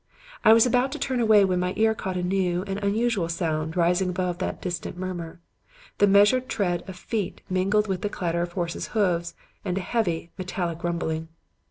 [0.43, 3.77] I was about to turn away when my ear caught a new and unusual sound
[3.77, 5.41] rising above that distant murmur;
[5.99, 10.31] the measured tread of feet mingling with the clatter of horses' hoofs and a heavy,
[10.39, 11.27] metallic rumbling.